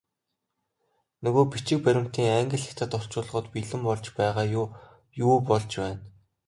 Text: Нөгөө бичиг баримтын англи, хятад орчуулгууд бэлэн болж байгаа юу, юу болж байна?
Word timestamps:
Нөгөө 1.27 1.43
бичиг 1.55 1.83
баримтын 1.87 2.31
англи, 2.39 2.61
хятад 2.63 2.91
орчуулгууд 2.99 3.47
бэлэн 3.53 3.81
болж 3.89 4.05
байгаа 4.19 4.45
юу, 4.59 4.67
юу 5.25 5.37
болж 5.49 5.71
байна? 5.83 5.99